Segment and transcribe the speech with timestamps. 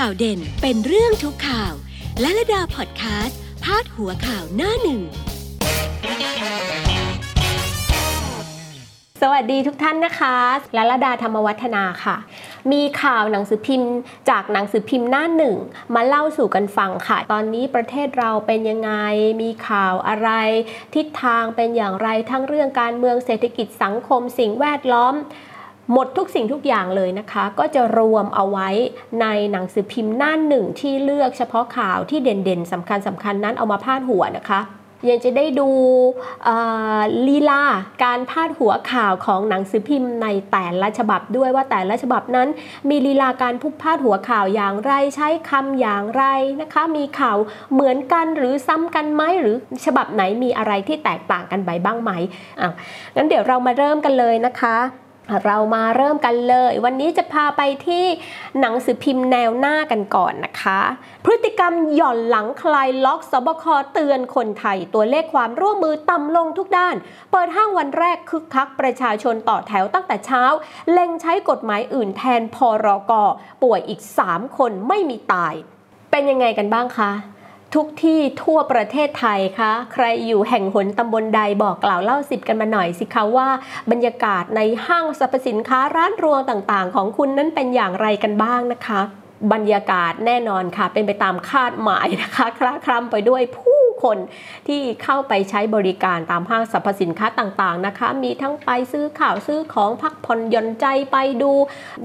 [0.00, 1.72] ข่าวเด่นเป็นเรื่องทุกข่าว
[2.20, 5.00] และระดาพอดแคสต์พาดหัวข่าวหน้าหนึ่ง
[9.22, 10.36] สวัสดีทุกท่านนะคะ
[10.74, 12.16] และระดาธรรมวัฒนาค่ะ
[12.72, 13.92] มีข่าวหนังสือพิมพ์
[14.30, 15.56] จากหนังสือพิมพ์หน้าหนึ่ง
[15.94, 18.92] มาเล่าสู่กันฟังค่ะ ตอนนี้ประเทศเราเป็นยังไง
[19.42, 20.30] มีข่าวอะไร
[20.94, 25.14] ทิศทางเป็นอย่างไรทั้งเรื่องการเมืองเศรษฐกิจสังคมสิ่งแวดล้อม
[25.92, 28.68] หมดทุกสิ่งทุกอย่างเลยนะคะ ก็จะรวมเอาไว้
[29.20, 34.60] ในหนังสือพิมพ์หน้าหนึ่งที่เลือกเฉพาะข่าวที่เด่นๆสำคัญสำคัญนั้นเอามาพาดหัวนะคะ
[35.10, 35.68] ยังจะได้ดู
[37.28, 37.62] ลีลา
[38.04, 42.48] การพาดหัวข่าวของหนังสือพิมพ์ในแต่ละฉบับด้วยว่าแต่ละฉบับนั้น
[42.88, 46.24] มีลีลาการพุพาดหัวข่าวอย่างไรใช้คำอย่างไร
[46.60, 47.36] นะคะ มีข่าว
[47.72, 52.10] เหมือนกันหรือซ้ำกันไหมหรือฉบับไหนมีอะไรที่แตกต่างกันไปบ้างไหม
[52.60, 52.70] อะ
[53.16, 54.76] งั้นเดี๋ยวเรามาเริ่มกันเลยนะคะ
[55.44, 58.04] เรามาเริ่มกันเลย วันนี้จะพาไปที่
[58.60, 60.80] หนังสือพิมพ์แนวหน้ากันก่อนนะคะ
[61.24, 66.96] พฤติกรรมหย่อนหลังคลายล็อกสบคเตือนคนไทย ตัวเลขความร่วมมือต่ำลงทุกด้าน
[67.32, 70.44] เปิดห้างวันแรกคึกคักประชาชนต่อแถวตั้งแต่เช้า
[70.92, 73.12] เล็งใช้กฎหมายอื่นแทนพรก
[73.62, 75.54] ป่วยอีก 3 คนไม่มีตาย
[76.10, 77.10] เป็นยังไงกันบ้างคะ
[77.74, 83.48] ทุกที่ทั่วประเทศไทยคะ ใครอยู่แห่งหนตำบลใดบอกกล่าวเล่าสิบกันมาหน่อยสิคะว่า
[83.90, 89.00] บรรยากาศในห้างสรรพสินค้าร้านรวงต่างๆ ของคุณนั้นเป็นอย่างไรกันบ้างนะคะ
[89.52, 94.18] บรรยากาศแน่นอนค่ะ เป็นไปตามคาดหมายนะคะคลาคล้ำไปด้วยผู้ คน
[94.68, 101.52] ที่เข้าไปใช้บริการตามห้างสรรพสินค้าต่างๆนะคะ มีทั้งไปซื้อข่าวซื้อของพักผ่อนหย่อนใจไปดู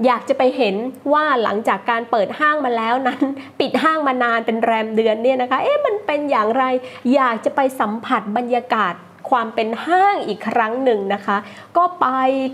[0.04, 0.74] อยากจะไปเห็น
[1.12, 3.22] ว่าหลังจากการเปิดห้างมาแล้วนั้น
[3.60, 6.64] ปิดห้างมานานเป็นแรมเดือนเนี่ยนะคะ เอ๊ะมันเป็นอย่างไร
[7.14, 8.94] อยากจะไปสัมผัสบรรยากาศ
[9.30, 11.36] ความเป็นห้างอีกครั้งหนึ่งนะคะ
[11.76, 12.06] ก็ไป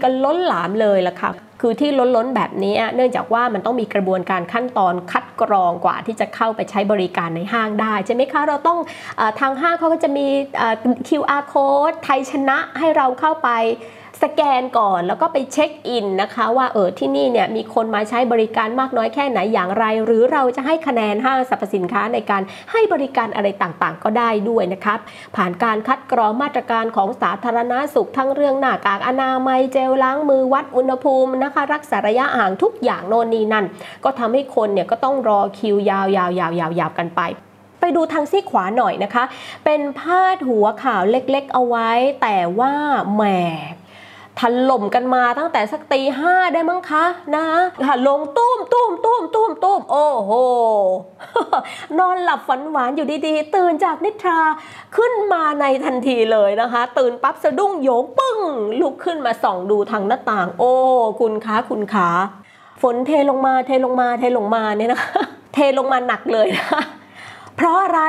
[0.03, 8.79] กันล้นหลามเลยล่ะค่ะ คือที่ล้นๆแบบนี้เนื่องจากว่ามันต้องมีกระบวนการขั้นตอนคัดกรองกว่าที่จะเข้าไปใช้บริการในห้างได้ใช่ไหมคะเราต้อง
[9.21, 10.27] อทางห้างเขาก็จะมี
[11.09, 13.51] QR code ไทยชนะให้เราเข้าไป
[14.23, 24.99] สแกนก่อนแล้วก็ไปเช็คอินนะคะ ว่าเออที่นี่เนี่ยมีคนมาใช้บริการมากน้อยแค่ไหนอย่างไร หรือเราจะให้คะแนนห้างสรรพสินค้าในการให้บริการอะไรต่างๆ ก็ได้ด้วยนะครับ
[25.37, 33.65] ผ่านการคัดกรองมาตรการของสาธารณาสุขทั้งเรื่องหน้ากากอนามัยเจลล้างมือวัดอุณหภูมินะคะ รักษาระยะห่างทุกอย่างโน่นนี่นั่น
[34.05, 35.99] ก็ทำให้คนเนี่ยก็ต้องรอคิวยา
[36.89, 37.23] วๆๆๆกันไป
[37.81, 39.25] ไปดูทางซีขวาหน่อยนะคะ
[39.65, 41.91] เป็นพาดหัวข่าวเล็กๆเอาไว้
[42.23, 42.73] แต่ว่า
[43.15, 43.23] แหม
[44.41, 47.05] ถล่มกันมาตั้งแต่สักตีห้าได้มั้งคะ
[47.37, 47.47] นะ
[47.87, 50.33] ค่ะลงตุ้มตุ้มตุ้มตุ้มตุ้มโอ้โห
[51.99, 54.41] นอนหลับฝันหวานอยู่ดีๆ ตื่นจากนิทรา
[54.97, 58.39] ขึ้นมาในทันทีเลยนะคะ ตื่นปั๊บสะดุ้งโยงปึ้ง
[58.81, 60.73] ลุกขึ้นมาส่องดูทางหน้าต่าง โอ้
[61.21, 62.09] คุณคะคุณขา
[62.83, 65.21] ฝนเทลงมาเทลงมาเทลงมาเนี่ยนะคะ
[65.55, 66.83] เทลงมาหนักเลยนะ
[67.57, 68.01] เพราะอะไร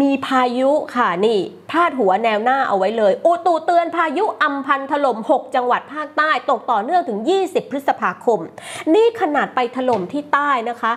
[0.00, 1.38] มีพายุค่ะนี่
[1.70, 8.40] พาดหัวแนวหน้าเอาไว้เลยอุตุเตือนพายุอัมพันถล่ม 6 จังหวัดภาคใต้ตกต่อเนื่องถึง 20 พฤษภาคม
[8.94, 10.92] นี่ขนาดไปถล่มที่ใต้นะคะ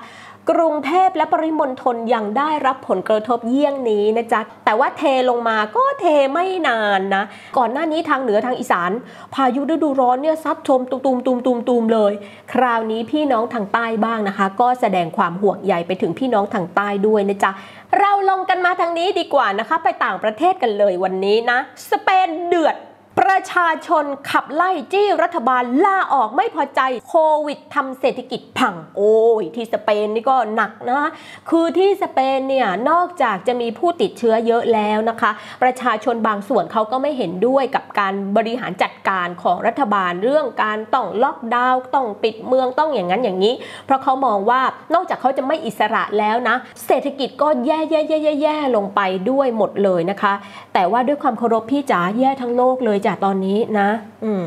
[0.53, 7.23] กรุงเทพและปริมณฑลยังได้รับผลกระทบเยี่ยงนี้นะจ๊ะ แต่ว่าเทลงมาก็เทไม่นานนะ
[7.57, 8.91] ก่อนหน้านี้ทางเหนือทางอีสาน
[9.33, 12.13] พายุฤดูร้อนเนี่ยซัดชมตุมตุมตุมตุมตุมเลย
[12.53, 17.51] คราวนี้พี่น้องทางใต้บ้างนะคะ ก็แสดงความห่วงใยไปถึงพี่น้องทางใต้ด้วยนะจ๊ะ
[17.99, 21.57] เราลงกันมาทางนี้ดีกว่านะคะ ไปต่างประเทศกันเลยวันนี้นะ
[21.89, 22.75] สเปนเดือด
[23.19, 27.15] ประชาชนขับไล่จี้รัฐบาลล่าออกไม่พอใจโค
[27.45, 31.09] วิดทำเศรษฐกิจพัง โอ้ย ที่สเปนนี่ก็หนักนะ
[31.49, 35.31] คือที่สเปนเนี่ยนอกจากจะมีผู้ติดเชื้อเยอะแล้วนะคะ
[35.63, 43.53] ประชาชนบางส่วนเขาก็ไม่เห็นด้วยกับการบริหารจัดการของรัฐบาลเรื่องการต้องล็อกดาวน์ต้องปิดเมืองต้องอย่างนั้นอย่างนี้
[43.85, 44.61] เพราะเขามองว่า
[44.93, 46.55] นอกจากเขาจะไม่อิสระแล้วนะ
[46.87, 50.33] เศรษฐกิจก็แย่แย่แย่แย่ลงไปด้วยหมดเลยนะคะ
[50.73, 53.89] แต่ว่าด้วยความเคารพพี่จ๋าแย่ทั้งโลกเลยจ้ะากตอนนี้นะ
[54.23, 54.43] อืม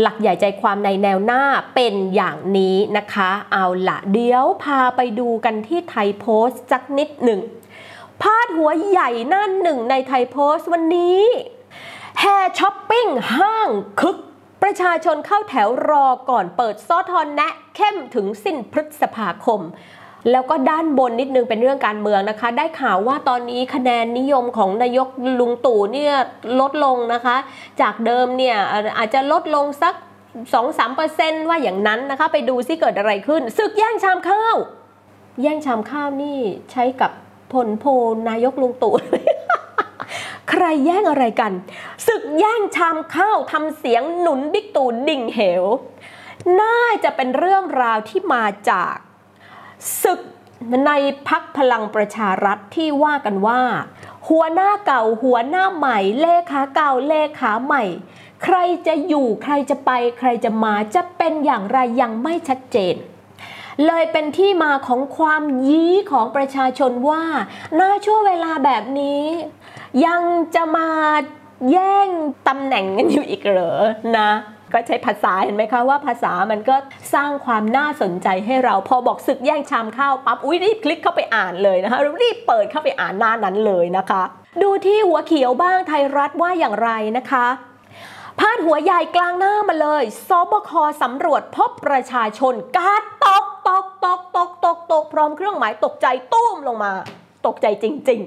[0.00, 1.42] หลักใหญ่ใจความในแนวหน้า
[1.74, 7.40] เป็นอย่างนี้นะคะ เอาละเดี๋ยวพาไปดูกันที่ไทยโพสต์สักนิดหนึ่ง
[8.22, 11.22] พาดหัวใหญ่หน้าหนึ่งในไทยโพสต์วันนี้
[12.20, 12.24] แฮ
[12.58, 13.06] ช้อปปิ้ง
[13.36, 13.68] ห้าง
[14.00, 14.16] คึก
[14.62, 19.60] ประชาชนเข้าแถวรอก่อนเปิดซอทอนแนะเข้มถึงสิ้นพฤษภาคม
[20.30, 25.08] แล้วก็ด้านบนนิดนึงเป็นเรื่องการเมืองนะคะ ได้ข่าวว่าตอนนี้คะแนนนิยมของนายก
[25.40, 26.14] ลุงตู่เนี่ย
[26.60, 27.36] ลดลงนะคะ
[27.80, 28.56] จากเดิมเนี่ย
[28.98, 29.94] อาจจะลดลงสัก
[30.70, 34.56] 2-3%ว่าอย่างนั้นนะคะ ไปดูซิเกิดอะไรขึ้นศึกแย่งชามข้าว
[35.42, 36.38] แย่งชามข้าวนี่
[36.72, 37.12] ใช้กับ
[37.52, 37.84] ผลโพ
[38.28, 38.94] นายกลุงตู่
[40.50, 41.52] ใครแย่งอะไรกัน
[42.08, 45.64] ศึกแย่งชามข้าวทำเสียงหนุนบิ๊กตู่ดิ่งเหว
[46.60, 48.94] น่าจะเป็นเรื่องราวที่มาจาก
[50.02, 50.20] ศึก
[50.86, 50.90] ใน
[51.28, 53.62] พักพลังประชารัฐที่ว่ากันว่า
[54.28, 57.84] หัวหน้าเก่าหัวหน้าใหม่ เลขาเก่าเลขาใหม่
[58.44, 58.56] ใคร
[58.86, 62.94] จะอยู่ใครจะไป ใครจะมาจะเป็นอย่างไรยังไม่ชัดเจน
[63.86, 67.24] เลยเป็นที่มาของความยี้ของประชาชนว่า
[67.78, 69.22] ณช่วงเวลาแบบนี้
[70.06, 70.22] ยัง
[70.54, 70.88] จะมา
[71.70, 72.08] แย่ง
[72.48, 73.74] ตำแหน่งกันอยู่อีกเหรอ
[74.18, 74.30] นะ
[74.72, 76.76] ก็ใช้ภาษาเห็นไหมคะว่าภาษามันก็
[77.14, 84.22] สร้างความน่าสนใจให้เราพอบอกศึกแย่งชามข้าวปั๊บอุ้ยรีบคลิกเข้าไปอ่านเลยนะคะรีบเปิดเข้าไปอ่านหน้านั้นเลยนะคะ
[84.62, 87.46] ดูที่หัวเขียวบ้างไทยรัฐว่าอย่างไรนะคะ
[88.38, 90.70] พาดหัวใหญ่กลางหน้ามาเลยสบค
[91.02, 96.92] สำรวจพบประชาชนกาดตกตกตกตกตกตกพร้อมเครื่องหมายตกใจตุ้มลงมา
[97.46, 98.20] ตกใจจริง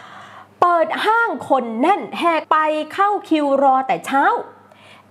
[0.00, 2.58] ๆ เปิดห้างคนแน่นแหกไป
[2.94, 4.24] เข้าคิวรอแต่เช้า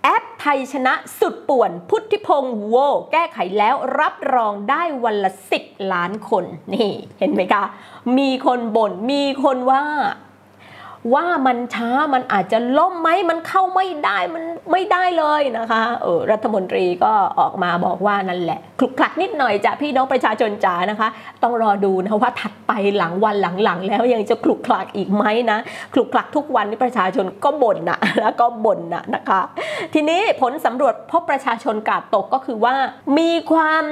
[0.07, 2.75] แอปไทยชนะสุดป่วน พุทธิพงศ์โว
[3.12, 5.63] แก้ไขแล้วรับรองได้วันละสิบ
[5.94, 6.44] ล้านคน
[6.74, 7.63] นี่ เห็นไหมคะ
[8.18, 9.84] มีคนบน่นมีคนว่า
[11.13, 21.10] ว่ามันช้ามันอาจจะล่มไหมมันเข้าไม่ได้มันไม่ได้เลยนะคะเออรัฐมนตรีก็ออกมาบอกว่านั่นแหละคลุกคลักนิดหน่อยจ้ะพี่น้องประชาชนจ๋านะคะ
[21.44, 25.57] ต้องรอดูนะว่าถัดไปหลังวันหลังๆ แล้วยังจะคลุกคลักอีกไหมนะ
[25.94, 29.42] คลุกคลักทุกวันนี่ประชาชนก็บ่นนะแล้วก็บ่นนะนะคะ
[29.94, 32.75] ทีนี้ผลสำรวจพบประชาชนกาดตกก็คือว่า
[33.18, 33.86] มีความ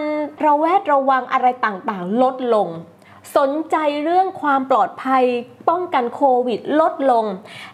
[0.46, 2.70] ระแวดระวังอะไรต่างๆ ลดลง
[3.38, 5.24] สนใจเรื่องความปลอดภัย
[5.70, 7.26] ป้องกันโควิดลดลง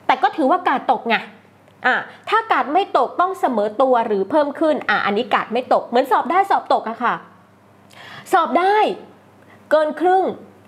[0.06, 1.16] แต่ก็ถือว่ากาดตกไง
[1.86, 1.96] อะ
[2.30, 7.16] ถ้ากาดไม่ตกต้องเสมอตัวหรือเพิ่มขึ้นอะอันนี้กาดไม่ตกเหมือนสอบได้สอบตกอะค่ะ
[8.34, 8.78] สอบได้
[9.72, 10.24] เกินครึ่ง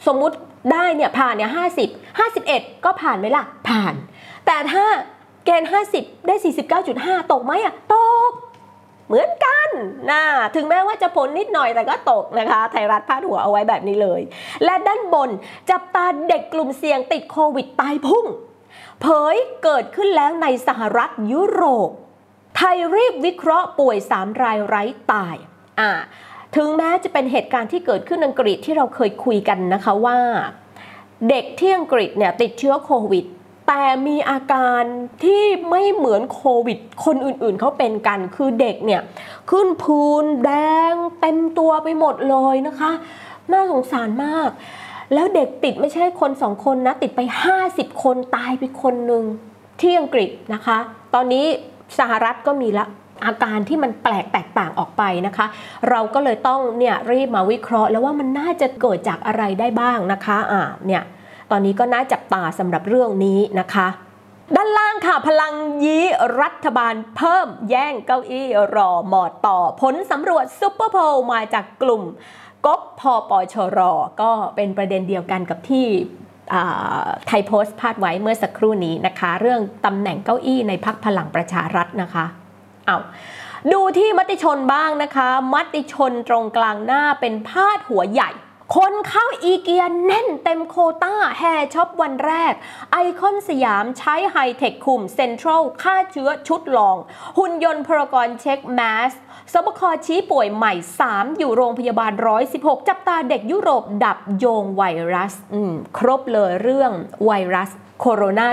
[0.08, 0.36] สมมุติ
[0.74, 1.90] ได้เนี่ยผ่านเนี่ยห้าสิบ
[2.20, 3.94] ห้าสิบเอ็ดก็ผ่านไหมล่ะผ่าน
[4.46, 4.86] แต่ถ้า
[5.46, 7.96] เกณฑ์ห้าสิบได้สี่สิบเก้าจุดห้าตกไหมอะต
[8.30, 8.32] ก
[9.12, 9.70] เหมือนกัน
[10.12, 10.24] นะ
[10.56, 14.22] ถึงแม้ว่าจะผลนิดหน่อยแต่ก็ตกนะคะ ไทยรัฐพาดหัวเอาไว้แบบนี้เลย
[14.66, 15.30] และด้านบน
[15.70, 18.26] จับตาเด็กกลุ่มเสี่ยงติดโควิดตายพุ่ง
[19.02, 21.90] เผยเกิดขึ้นแล้วในสหรัฐยุโรป
[22.58, 25.36] ไทยรีบวิเคราะห์ป่วย 3 รายไร้ตาย
[25.80, 25.92] อ่า
[26.56, 30.18] ถึงแม้จะเป็นเหตุการณ์ที่เกิดขึ้นอังกฤษที่เราเคยคุยกันนะคะว่า
[31.30, 33.26] เด็กที่อังกฤษเนี่ยติดเชื้อโควิด
[33.74, 34.84] แต่มีอาการ
[35.24, 39.02] ที่ไม่เหมือนโควิด คนอื่นๆเขาเป็นกัน คือเด็กเนี่ย
[39.50, 40.52] ขึ้นพูนแด
[40.92, 42.92] งเต็มตัวไปหมดเลยนะคะ
[43.52, 44.50] น่าสงสารมาก
[45.14, 47.22] แล้วเด็กติดไม่ใช่คนสองคนนะ ติดไป
[47.62, 49.24] 50 คนตายไปคนหนึ่ง
[49.82, 50.78] ที่อังกฤษนะคะ
[51.14, 51.46] ตอนนี้
[52.00, 52.86] สหรัฐก็มีละ
[53.26, 55.46] อาการที่มันแปลกแตกต่างออกไปนะคะ
[55.90, 61.04] เราก็เลยต้องเนี่ยรีบมาวิเคราะห์ แล้วว่ามันน่าจะเกิดจากอะไรได้บ้างนะคะอ่าเนี่ย
[61.52, 63.88] ตอนนี้ก็น่าจับตาสำหรับเรื่องนี้นะคะ
[64.56, 65.54] ด้านล่างค่ะพลัง
[65.84, 66.06] ยี้
[66.42, 72.04] รัฐบาลเพิ่มแย่งเก้าอี้รอหมอดต่อ ผลสำรวจซุปเปอร์โพลมาจากกลุ่ม
[72.66, 75.88] ก๊กพอปอชรอก็เป็นประเด็นเดียวกันกับที่
[77.28, 82.26] ไทยโพสต์พาดไว้เมื่อสักครู่นี้นะคะ เรื่องตำแหน่งเก้าอี้ในพรรคพลังประชารัฐนะคะ
[82.86, 82.98] เอา
[83.74, 88.32] ดูที่มติชนบ้างนะคะ มติชนตรงกลางหน้าเป็นพาดหัวใหญ่
[88.78, 92.54] คนเข้าอีเกียแน่นเต็มโควต้าแห่ช็อปวันแรก
[92.92, 96.98] ไอคอนสยามใช้ไฮเทคคุมเซ็นทรัลฆ่าเชื้อชุดลอง
[97.38, 98.80] หุ่นยนต์พรกรเช็คแม
[99.10, 99.12] ส
[99.54, 100.74] สบคชี้ป่วยใหม่
[101.08, 102.12] 3 อยู่โรงพยาบาล
[102.52, 105.34] 116 จับตาเด็กยุโรปดับโยงไวรัส
[105.98, 106.92] ครบเลยเรื่อง
[107.26, 108.48] ไวรัส โคโรนา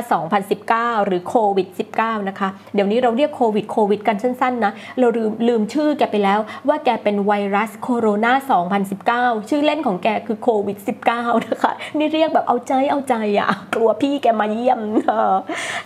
[0.98, 8.32] 2019 หรือโควิด 19 นะคะ เดี๋ยวนี้เราเรียกโควิดโควิดกันสั้นๆนะ เราลืมลืมชื่อแกไปแล้วว่าแกเป็นไวรัสโคโรนา
[9.36, 10.78] 2019 ชื่อเล่นของแกคือโควิด
[11.12, 14.80] 19 นะคะ นี่เรียกแบบเอาใจเอาใจอะกลัวพี่แกมาเยี่ยม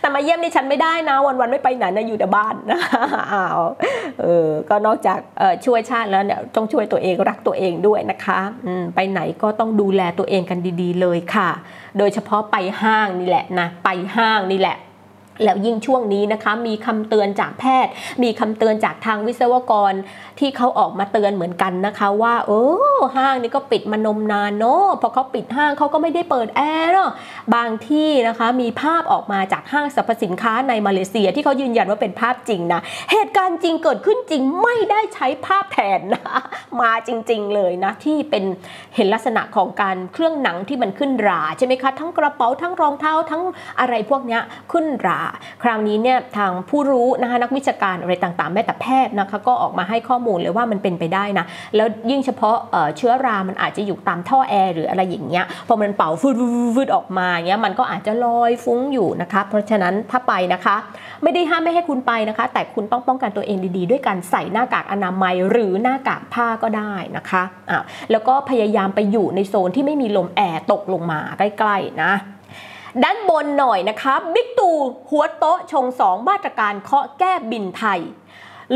[0.01, 2.81] แต่มาเยี่ยมนี่ฉันไม่ได้นะ วันๆไม่ไปไหนนะอยู่แต่บ้านนะ
[3.33, 3.63] อ้าว
[4.21, 5.19] เออก็นอกจาก
[5.65, 8.41] ช่วยชาติแล้วเนี่ยต้องช่วยตัวเองรักตัวเองด้วยนะคะ
[8.95, 11.51] ไปไหนก็ต้องดูแลตัวเองกันดี ๆ เลยค่ะ
[11.99, 14.77] โดยเฉพาะไปห้างนี่แหละนะไปห้างนี่แหละ
[15.45, 19.93] แล้วยิ่งช่วงนี้นะคะมีคำเตือนจากแพทย์ มีคำเตือนจากทางวิศวกร
[20.39, 22.51] ที่เขาออกมาเตือนเหมือนกันนะคะ ว่าเอ
[22.99, 27.11] อห้างนี่ก็ปิดมานมนานเนาะพอเขาปิดห้างเขาก็ไม่ได้เปิดแอร์เนาะ
[27.55, 32.81] บางที่นะคะมีภาพออกมาจากห้างสรรพสินค้าในมาเลเซียที่เขายืนยันว่าเป็นภาพจริงนะ
[33.13, 36.23] เหตุการณ์จริงเกิดขึ้นจริงไม่ได้ใช้ภาพแทนนะ
[36.81, 38.45] มาจริง ๆ เลยนะที่เป็น
[38.95, 43.43] เห็นลักษณะของการเครื่องหนังที่มันขึ้นราใช่ไหมคะทั้งกระเป๋าทั้งรองเท้าทั้ง
[43.81, 44.39] อะไรพวกนี้
[44.73, 45.21] ขึ้นรา
[45.63, 52.57] คราวนี้เนี่ยทางผู้รู้นะคะนักวิชาการอะไรต่างๆ แม้แต่แพทย์นะคะก็ออกมาให้ข้อมูลเลยว่ามันเป็นไปได้นะ แล้วยิ่งเฉพาะ
[52.97, 56.37] เชื้อรา มันอาจจะอยู่ตามท่อแอร์หรืออะไรอย่างเงี้ย พอมันเป่าฟืด
[56.75, 60.77] ฟืดออกมาเงี้ยมันก็อาจจะลอยฟุ้งอยู่นะคะ เพราะฉะนั้นถ้าไปนะคะ
[61.23, 72.13] ไม่ได้ห้ามไม่ให้คุณไปนะคะ แต่คุณต้องป้องกันตัวเองดีๆ ด้วยการใส่หน้ากากอนามัยหรือหน้ากากผ้าก็ได้นะคะอะแล้วก็พยายามไปอยู่ในโซนที่ไม่มีลมแอร์ตกลงมาใกล้ๆนะ
[73.05, 74.77] ด้านบนหน่อยนะคะบิ๊กตู่
[75.11, 78.01] หัวโต๊ะชงสองมาตรการเคาะแก้บินไทย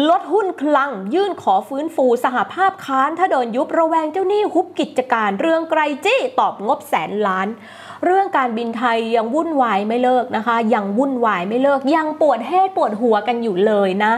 [0.08, 7.48] ลดหุ้นคลังยื่นขอฟื้นฟูสหภาพค้านถ้าโดนยุบระแวงเจ้าหนี้ฮุบกิจการเรื่องไกรจี้ตอบงบแสนล้าน
[8.04, 14.12] เรื่องการบินไทยยังวุ่นวายไม่เลิกนะคะ ยังวุ่นวายไม่เลิกยังปวดเฮดปวดหัวกันอยู่เลยนะ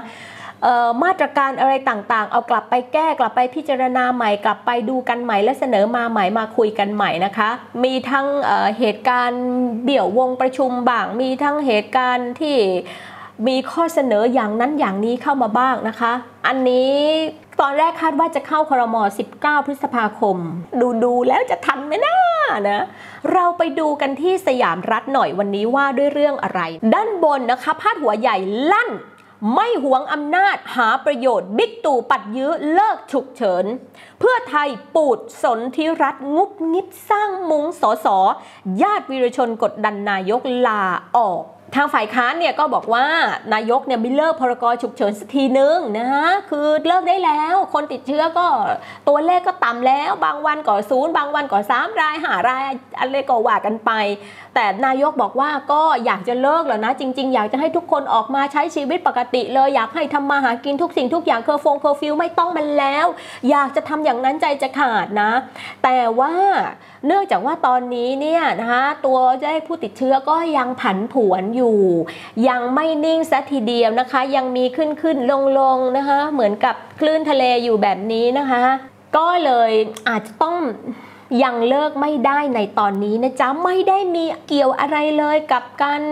[1.04, 7.50] มาตรการอะไรต่างๆ เอากลับไปแก้กลับไปพิจารณาใหม่ กลับไปดูกันใหม่ และเสนอมาใหม่มาคุยกันใหม่นะคะ
[7.84, 9.44] มีทั้งเเหตุการณ์
[9.82, 12.56] เบี่ยววงประชุมบ้าง มีทั้งเหตุการณ์ที่
[13.48, 16.12] มีข้อเสนออย่างนั้นอย่างนี้เข้ามาบ้างนะคะ
[16.46, 16.94] อันนี้
[17.60, 18.96] ตอนแรกคาดว่าจะเข้าครม
[19.34, 20.36] 19 พฤษภาคม
[20.80, 22.16] ดูดูแล้วจะทันไหมนะ
[22.68, 22.84] นะ
[23.32, 26.60] เราไปดูกันที่สยามรัฐหน่อยวันนี้ว่าด้วยเรื่องอะไร
[26.94, 28.36] ด้านบนนะคะ พาดหัวใหญ่
[28.72, 28.90] ลั่น
[29.54, 33.64] ไม่หวงอำนาจหาประโยชน์บิ๊กตู่ปัดยื้อเลิกฉุกเฉิน
[34.20, 38.18] เพื่อไทยปูดสนธิรัตน์งุบงิบสร้างมุ้งสอสอ
[38.82, 40.82] ญาติวีรชนกดดันนายกลา
[41.16, 41.42] ออก
[41.76, 43.06] ทางฝ่ายค้านเนี่ยก็บอกว่า
[43.54, 46.08] นายกเนี่ยไม่เลิกพรกฉุกเฉินสักทีนึงนะ
[46.50, 48.48] คือเลิกได้แล้ว คนติดเชื้อก็
[49.08, 52.62] ตัวเลขก็ต่ำแล้ว บางวันก็ศูนย์บางวันก็สามรายห้าราย
[53.00, 53.90] อะไรก็ว่ากันไป
[54.54, 63.06] แต่นายกบอกว่าก็อยากจะเลิกแล้วนะ จริง ๆ อยากจะให้ทุกคนออกมาใช้ชีวิตปกติเลยอยากให้ทำมาหากินทุกสิ่งทุกอย่างเคอร์ฟงเคอร์ฟิวไม่ต้องมันแล้ว
[63.50, 65.30] อยากจะทำอย่างนั้นใจจะขาดนะ
[65.84, 66.34] แต่ว่า
[67.06, 71.78] เนื่องจากว่าตอนนี้เนี่ยนะคะตัวได้ผู้ติดเชื้อก็ยังผันผวนอยู่
[72.48, 78.64] ยังไม่นิ่งสัทีเดียวนะคะ ยังมีขึ้นขึ้นลงลงนะคะ เหมือนกับคลื่นทะเลอยู่แบบนี้นะคะ
[79.16, 79.72] ก็เลย
[80.08, 80.56] อาจจะต้อง
[81.42, 86.02] ยังเลิกไม่ได้ในตอนนี้นะจ๊ะไม่ได้มีเกี่ยวอะไรเลยกับการ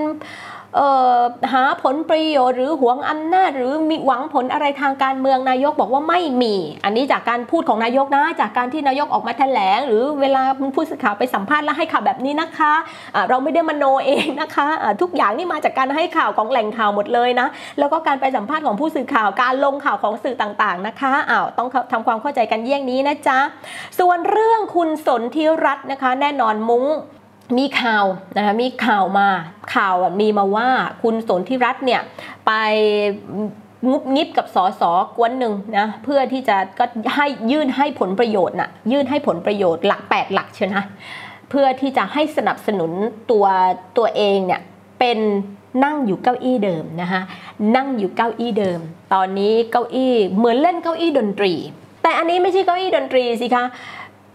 [1.53, 6.55] หาผลประโยชน์หรือหวงอำนาจหรือมีหวังผลอะไรทางการเมืองนายกบอกว่าไม่มี
[6.85, 10.43] อันนี้จากการพูดของนายกนะ จากการที่นายกออกมาแถลง หรือเวลา
[10.75, 23.39] ผู้สื่อข่าวไปสัมภาษณ์แล้วให้ข่าวแบบนี้นะคะะเราไม่ได้มโนเองนะคะะทุกอย่างนี่มาจากการให้ข่าวของแหล่งข่าวหมดเลยนะ แล้วก็การไปสัมภาษณ์ของผู้สื่อข่าวการลงข่าวของสื่อต่างๆนะคะอ้าวต้องทำความเข้าใจกันเยี่ยงนี้นะจ๊ะ
[23.99, 26.87] ส่วนเรื่องคุณสนธิรัตน์นะคะ แน่นอนมุ้ง
[27.59, 28.05] มีข่าว
[28.37, 29.29] นะคะมีข่าวมา
[29.75, 30.69] ข่าวมีมาว่า
[31.03, 32.03] คุณสนธิรัตน์เนี่ย
[32.47, 32.53] ไป
[33.91, 36.85] งุบงิบกับสอสอกวนหนึ่งนะเพื่อที่จะก็
[37.15, 40.85] ให้ยื่นให้ผลประโยชน์นะยื่นให้ผลประโยชน์หลัก 8 หลักเชียวนะ
[41.51, 42.91] เพื่อที่จะให้สนับสนุน
[43.31, 43.47] ตัว
[43.99, 44.61] ตัวเองเนี่ย
[44.99, 45.19] เป็น
[45.85, 47.23] นั่งอยู่เก้าอี้เดิมนะคะ
[47.77, 48.81] นั่งอยู่เก้าอี้เดิม
[49.15, 51.53] ตอนนี้เก้าอี้เหมือนเล่นเก้าอี้ดนตรี
[52.03, 53.65] แต่อันนี้ไม่ใช่เก้าอี้ดนตรีสิคะ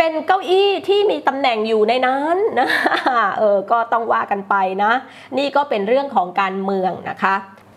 [0.03, 2.70] เป็นเก้าอี้ที่มีตำแหน่งอยู่ในนั้นนะ
[3.39, 4.91] เออก็ต้องว่ากันไปนะ
[5.38, 7.36] นี่ก็เป็นเรื่องของการเมืองนะคะ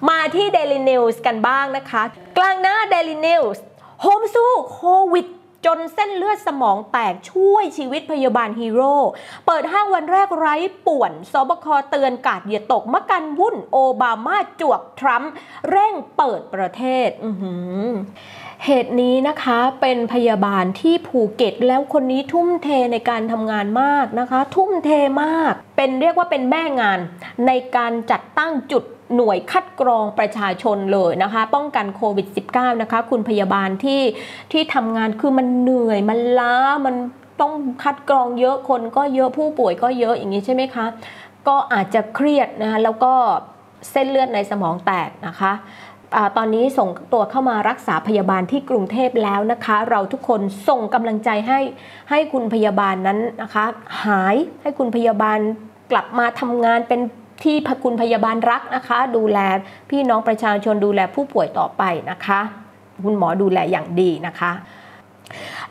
[0.08, 2.02] มาที่ Daily News กันบ้างนะคะ
[2.38, 3.58] กลางหน้า Daily News
[4.02, 5.26] โฮมสู้โควิด
[5.66, 8.96] จนเส้นเลือดสมองแตกช่วยชีวิตพยาบาลฮีโร่
[9.46, 10.54] เปิดห้างวันแรกไร้
[10.86, 15.32] ป่วนสบคเตือนกาดเหยียตกมะกันวุ่นโอบามาจวกทรัมป์
[15.70, 17.30] เร่งเปิดประเทศ อื
[18.68, 24.90] เหตุนี้นะคะเป็นพยาบาลที่ภูเก็ตแล้วคนนี้ทุ่มเทในการทำงานมากนะคะ ทุ่มเท
[25.22, 26.98] มาก เป็นเรียกว่าเป็นแม่งาน
[27.46, 34.02] ในการจัดตั้งจุดหน่วยคัดกรองประชาชนเลยนะคะ ป้องกันโควิด -19 นะคะ คุณพยาบาลที่
[34.52, 36.56] ที่ทำงานคือมันเหนื่อยมันล้า
[36.86, 36.96] มัน
[37.40, 37.52] ต้อง
[37.82, 40.86] คัดกรองเยอะคนก็เยอะผู้ป่วยก็เยอะอย่างนี้ใช่ไหมคะ
[41.48, 43.12] ก็อาจจะเครียดนะคะแล้วก็
[43.90, 45.52] เส้นเลือดในสมองแตกนะคะ
[46.36, 51.60] ตอนนี้ส่งตัวเข้ามารักษาพยาบาลที่กรุงเทพแล้วนะคะ เราทุกคนส่งกำลังใจให้
[52.10, 53.64] ให้คุณพยาบาลนั้นนะคะ
[54.04, 55.38] หายให้คุณพยาบาล
[55.90, 57.00] กลับมาทำงานเป็น
[57.44, 59.38] ที่คุณพยาบาลรักนะคะ ดูแล
[59.90, 62.40] พี่น้องประชาชนดูแลผู้ป่วยต่อไปนะคะ
[63.04, 64.52] คุณหมอดูแลอย่างดีนะคะ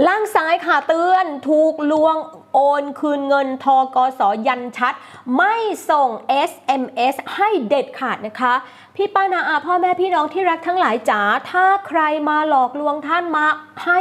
[0.08, 2.16] ล่างซ้ายค่ะเตือนถูกลวง
[2.54, 4.94] โอนคืนเงินทกสยันชัด
[5.38, 5.56] ไม่
[5.90, 6.10] ส่ง
[6.50, 8.54] SMS ให้เด็ดขาดนะคะ
[8.98, 11.22] พี่ป้านาอาพ่อแม่พี่น้องที่รักทั้งหลายจ๋า
[11.52, 13.46] ถ้าใครมาหลอกลวงท่านมา
[13.86, 14.00] ให้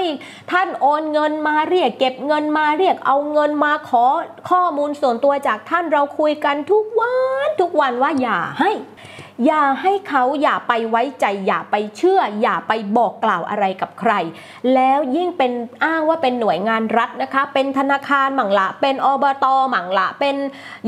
[0.51, 4.05] ท่านโอนเงินมาเรียกเก็บเงินมาเรียกเอาเงินมาขอ
[4.51, 7.15] ข้อมูลส่วนตัวจากท่านเราคุยกันทุกวั
[7.47, 8.71] นทุกวันว่าอย่าให้
[9.47, 14.13] อย่าให้เขาอย่าไปไว้ใจ อย่าไปเชื่อ อย่าไปบอกกล่าวอะไรกับใคร
[14.75, 15.53] แล้วยิ่งเป็น
[15.85, 20.37] อ้างว่าเป็นหน่วยงานรัฐนะคะ เป็นธนาคารหมั่งละ เป็นอบตหมั่งละ เป็น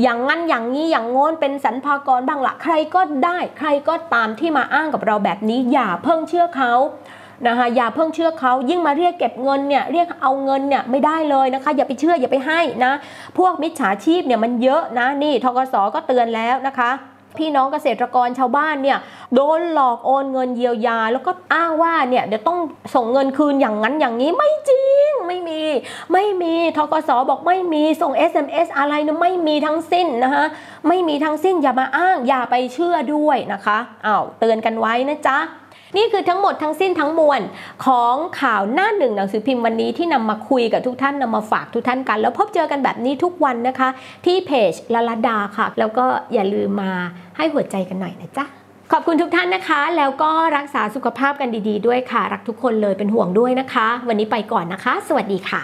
[0.01, 6.73] อย่างงั้นอย่างนี้อย่างโน้นเป็นสรรพากรบ้างละใครก็ได้ใครก็ตามที่มาอ้างกับเราแบบนี้ อย่าเพิ่งเชื่อเขา
[7.47, 12.93] นะคะอย่าเพิ่งเชื่อเขายิ่งมาเรียกเก็บเงินเนี่ยเรียกเอาเงินเนี่ยไม่ได้เลยนะคะ อย่าไปเชื่ออย่าไปให้นะ
[13.37, 16.91] พวกมิจฉาชีพเนี่ยมันเยอะนะนี่ทกสก็เตือนแล้วนะคะ
[17.39, 18.97] พี่น้องเกษตรกรชาวบ้านเนี่ย
[19.35, 22.59] โดนหลอกโอนเงินเยียวยา แล้วก็อ้างว่าเนี่ยเดี๋ยวต้อง
[22.95, 25.61] ส่งเงินคืนอย่างนั้นอย่างนี้ไม่จริงไม่มี
[26.13, 30.45] ไม่มีทกสบอกไม่มีส่ง SMS อะไรนะไม่มีทั้งสิ้นนะคะ
[30.87, 35.37] ไม่มีทั้งสิ้นอย่ามาอ้างอย่าไปเชื่อด้วยนะคะอ้าวเตือนกันไว้นะจ๊ะ
[35.97, 37.41] นี่คือทั้งหมดทั้งสิ้นทั้งมวล
[37.85, 43.89] ของข่าวหน้าหนึ่งหนังสือพิมพ์วันนี้ที่นำมาคุยกับทุกท่านนำมาฝากทุกท่านกัน แล้วพบเจอกันแบบนี้ทุกวันนะคะ
[44.25, 46.91] ที่เพจละลดาค่ะ แล้วก็อย่าลืมมา
[47.37, 48.45] ให้หัวใจกันหน่อยนะจ๊ะ
[48.91, 55.61] ขอบคุณทุกท่านนะคะ แล้วก็รักษาสุขภาพกันดี ๆ ด้วยค่ะ รักทุกคนเลยเป็นห่วงด้วยนะคะ วันนี้ไปก่อนนะคะ สวัสดีค่ะ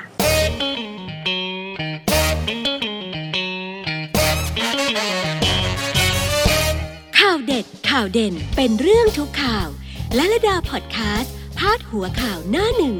[7.19, 9.67] ข่าวเด็ดข่าวเด่นเป็นเรื่องทุกข่าว
[10.15, 12.95] และระดาพอดแคสต์พาดหัวข่าวหน้าหนึ่ง